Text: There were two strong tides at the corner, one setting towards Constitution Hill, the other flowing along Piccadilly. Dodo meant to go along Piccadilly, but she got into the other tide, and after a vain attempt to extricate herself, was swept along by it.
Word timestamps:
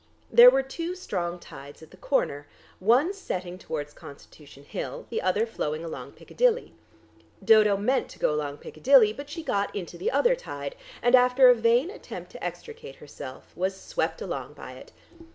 There 0.31 0.49
were 0.49 0.63
two 0.63 0.95
strong 0.95 1.37
tides 1.37 1.83
at 1.83 1.91
the 1.91 1.95
corner, 1.95 2.47
one 2.79 3.13
setting 3.13 3.59
towards 3.59 3.93
Constitution 3.93 4.63
Hill, 4.63 5.05
the 5.11 5.21
other 5.21 5.45
flowing 5.45 5.85
along 5.85 6.13
Piccadilly. 6.13 6.73
Dodo 7.45 7.77
meant 7.77 8.09
to 8.09 8.17
go 8.17 8.33
along 8.33 8.57
Piccadilly, 8.57 9.13
but 9.13 9.29
she 9.29 9.43
got 9.43 9.75
into 9.75 9.99
the 9.99 10.09
other 10.09 10.35
tide, 10.35 10.75
and 11.03 11.13
after 11.13 11.49
a 11.49 11.53
vain 11.55 11.91
attempt 11.91 12.31
to 12.31 12.43
extricate 12.43 12.95
herself, 12.95 13.55
was 13.55 13.79
swept 13.79 14.23
along 14.23 14.53
by 14.53 14.71
it. 14.71 14.91